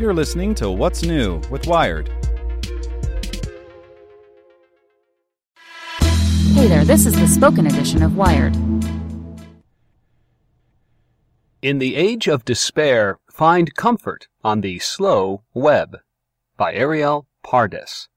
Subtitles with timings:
[0.00, 2.08] You're listening to What's New with Wired.
[6.54, 8.56] Hey there, this is the spoken edition of Wired.
[11.60, 15.98] In the age of despair, find comfort on the slow web
[16.56, 18.08] by Arielle Pardes.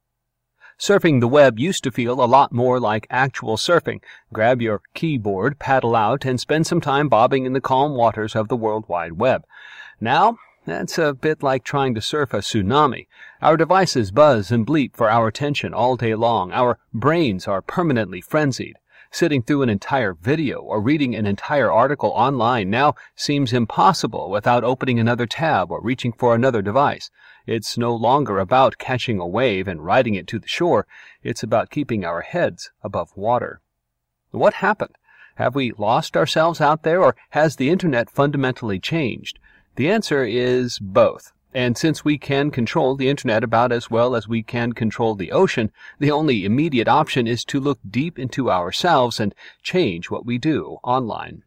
[0.79, 4.01] Surfing the web used to feel a lot more like actual surfing.
[4.31, 8.47] Grab your keyboard, paddle out, and spend some time bobbing in the calm waters of
[8.47, 9.43] the World Wide Web.
[9.99, 13.07] Now, that's a bit like trying to surf a tsunami.
[13.41, 16.51] Our devices buzz and bleep for our attention all day long.
[16.51, 18.77] Our brains are permanently frenzied.
[19.11, 24.63] Sitting through an entire video or reading an entire article online now seems impossible without
[24.63, 27.11] opening another tab or reaching for another device.
[27.45, 30.87] It's no longer about catching a wave and riding it to the shore.
[31.21, 33.61] It's about keeping our heads above water.
[34.31, 34.95] What happened?
[35.35, 39.37] Have we lost ourselves out there, or has the internet fundamentally changed?
[39.75, 41.33] The answer is both.
[41.55, 45.31] And since we can control the internet about as well as we can control the
[45.31, 50.37] ocean, the only immediate option is to look deep into ourselves and change what we
[50.37, 51.43] do online.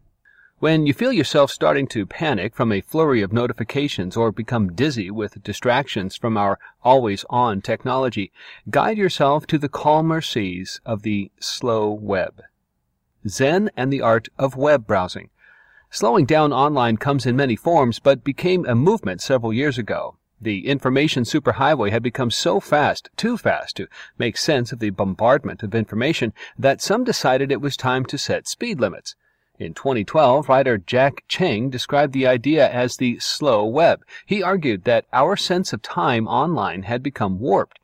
[0.58, 5.10] When you feel yourself starting to panic from a flurry of notifications or become dizzy
[5.10, 8.32] with distractions from our always on technology,
[8.70, 12.42] guide yourself to the calmer seas of the slow web.
[13.28, 15.30] Zen and the Art of Web Browsing.
[15.90, 20.16] Slowing down online comes in many forms, but became a movement several years ago.
[20.40, 23.86] The information superhighway had become so fast, too fast to
[24.18, 28.46] make sense of the bombardment of information, that some decided it was time to set
[28.46, 29.14] speed limits.
[29.58, 34.04] In 2012, writer Jack Cheng described the idea as the slow web.
[34.26, 37.78] He argued that our sense of time online had become warped.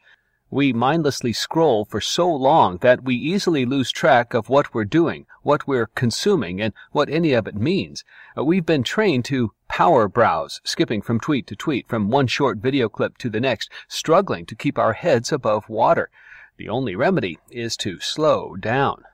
[0.55, 5.25] We mindlessly scroll for so long that we easily lose track of what we're doing,
[5.41, 8.05] what we're consuming, and what any of it means.
[8.36, 12.58] Uh, we've been trained to power browse, skipping from tweet to tweet, from one short
[12.58, 16.11] video clip to the next, struggling to keep our heads above water.
[16.58, 19.05] The only remedy is to slow down.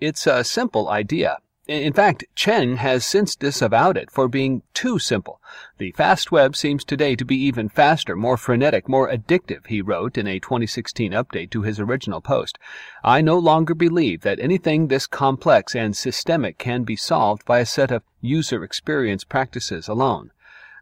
[0.00, 1.38] It's a simple idea.
[1.68, 5.40] In fact, Cheng has since disavowed it for being too simple.
[5.78, 10.18] The fast web seems today to be even faster, more frenetic, more addictive, he wrote
[10.18, 12.58] in a 2016 update to his original post.
[13.04, 17.66] I no longer believe that anything this complex and systemic can be solved by a
[17.66, 20.32] set of user experience practices alone.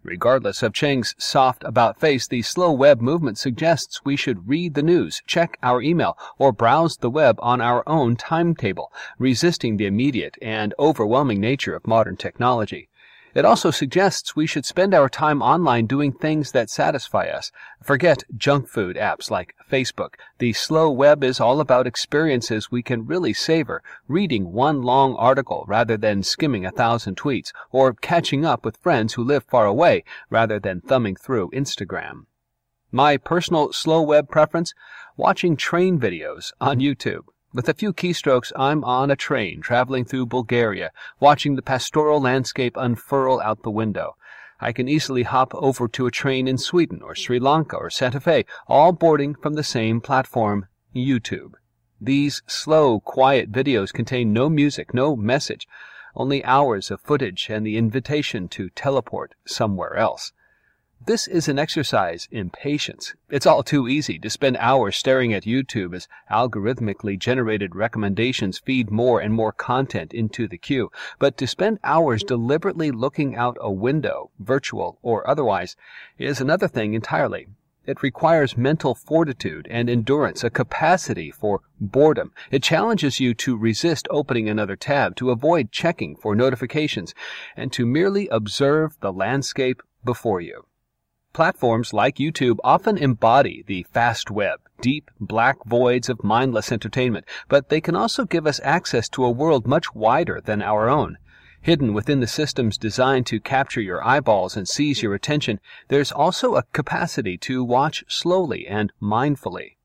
[0.03, 4.83] Regardless of Cheng's soft about face, the slow web movement suggests we should read the
[4.83, 10.37] news, check our email, or browse the web on our own timetable, resisting the immediate
[10.43, 12.90] and overwhelming nature of modern technology.
[13.33, 17.53] It also suggests we should spend our time online doing things that satisfy us.
[17.81, 20.15] Forget junk food apps like Facebook.
[20.39, 25.65] The slow web is all about experiences we can really savor, reading one long article
[25.69, 30.03] rather than skimming a thousand tweets, or catching up with friends who live far away
[30.29, 32.27] rather than thumbing through Instagram.
[32.91, 34.75] My personal slow web preference?
[35.17, 37.27] Watching train videos on YouTube.
[37.53, 42.77] With a few keystrokes, I'm on a train traveling through Bulgaria, watching the pastoral landscape
[42.77, 44.15] unfurl out the window.
[44.61, 48.21] I can easily hop over to a train in Sweden or Sri Lanka or Santa
[48.21, 51.55] Fe, all boarding from the same platform, YouTube.
[52.01, 55.67] These slow, quiet videos contain no music, no message,
[56.15, 60.33] only hours of footage and the invitation to teleport somewhere else.
[61.07, 63.15] This is an exercise in patience.
[63.31, 68.91] It's all too easy to spend hours staring at YouTube as algorithmically generated recommendations feed
[68.91, 70.93] more and more content into the queue.
[71.19, 75.75] But to spend hours deliberately looking out a window, virtual or otherwise,
[76.19, 77.49] is another thing entirely.
[77.87, 82.31] It requires mental fortitude and endurance, a capacity for boredom.
[82.51, 87.15] It challenges you to resist opening another tab, to avoid checking for notifications,
[87.57, 90.67] and to merely observe the landscape before you.
[91.33, 97.69] Platforms like YouTube often embody the fast web, deep, black voids of mindless entertainment, but
[97.69, 101.19] they can also give us access to a world much wider than our own.
[101.63, 106.57] Hidden within the systems designed to capture your eyeballs and seize your attention, there's also
[106.57, 109.77] a capacity to watch slowly and mindfully.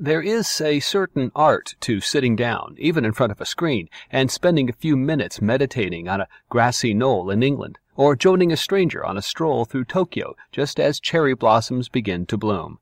[0.00, 4.28] There is a certain art to sitting down, even in front of a screen, and
[4.28, 9.04] spending a few minutes meditating on a grassy knoll in England or joining a stranger
[9.06, 12.80] on a stroll through Tokyo just as cherry blossoms begin to bloom.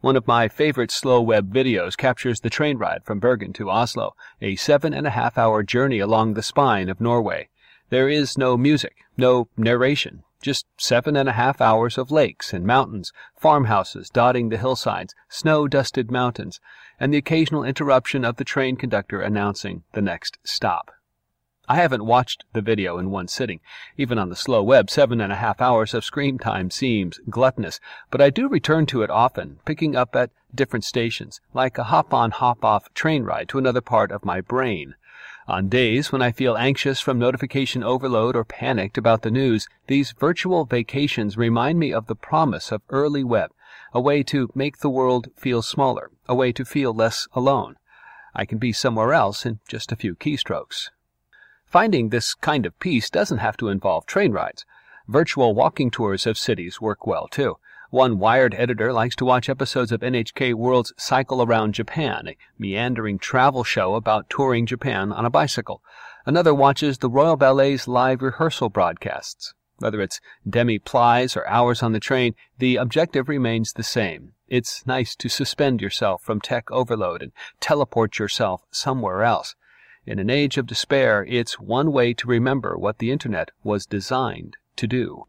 [0.00, 4.16] One of my favorite slow web videos captures the train ride from Bergen to Oslo,
[4.40, 7.50] a seven and a half hour journey along the spine of Norway.
[7.90, 12.64] There is no music, no narration, just seven and a half hours of lakes and
[12.64, 16.60] mountains, farmhouses dotting the hillsides, snow dusted mountains,
[17.00, 20.90] and the occasional interruption of the train conductor announcing the next stop.
[21.68, 23.58] I haven't watched the video in one sitting.
[23.96, 27.80] Even on the slow web, seven and a half hours of screen time seems gluttonous,
[28.10, 32.14] but I do return to it often, picking up at different stations, like a hop
[32.14, 34.94] on hop off train ride to another part of my brain.
[35.48, 40.10] On days when I feel anxious from notification overload or panicked about the news, these
[40.10, 43.52] virtual vacations remind me of the promise of early web,
[43.92, 47.76] a way to make the world feel smaller, a way to feel less alone.
[48.34, 50.90] I can be somewhere else in just a few keystrokes.
[51.64, 54.66] Finding this kind of peace doesn't have to involve train rides.
[55.06, 57.56] Virtual walking tours of cities work well too.
[57.90, 63.16] One Wired editor likes to watch episodes of NHK World's Cycle Around Japan, a meandering
[63.16, 65.84] travel show about touring Japan on a bicycle.
[66.26, 69.54] Another watches the Royal Ballet's live rehearsal broadcasts.
[69.78, 74.32] Whether it's demi plies or hours on the train, the objective remains the same.
[74.48, 77.30] It's nice to suspend yourself from tech overload and
[77.60, 79.54] teleport yourself somewhere else.
[80.04, 84.56] In an age of despair, it's one way to remember what the internet was designed
[84.74, 85.26] to do.